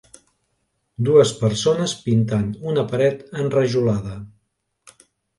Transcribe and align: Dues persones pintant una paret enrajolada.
Dues 1.09 1.33
persones 1.41 1.93
pintant 2.05 2.47
una 2.71 2.85
paret 2.93 3.21
enrajolada. 3.43 4.15